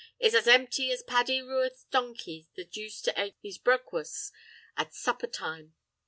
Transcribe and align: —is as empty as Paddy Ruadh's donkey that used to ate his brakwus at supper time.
—is 0.19 0.33
as 0.33 0.47
empty 0.47 0.91
as 0.91 1.03
Paddy 1.03 1.43
Ruadh's 1.43 1.83
donkey 1.91 2.47
that 2.55 2.75
used 2.75 3.05
to 3.05 3.13
ate 3.21 3.35
his 3.43 3.59
brakwus 3.59 4.31
at 4.75 4.95
supper 4.95 5.27
time. 5.27 5.75